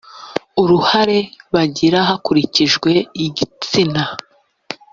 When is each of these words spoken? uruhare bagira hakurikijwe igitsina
uruhare 0.61 1.19
bagira 1.53 1.99
hakurikijwe 2.09 2.91
igitsina 3.25 4.03